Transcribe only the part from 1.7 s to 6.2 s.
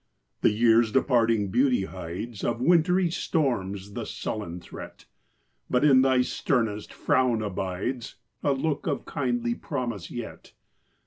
hides Of wintry storms the sullen threat; But in